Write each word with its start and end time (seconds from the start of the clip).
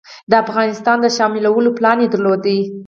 د 0.29 0.33
افغانستان 0.43 0.97
د 1.01 1.07
شاملولو 1.17 1.69
پلان 1.77 1.97
درلود. 2.13 2.43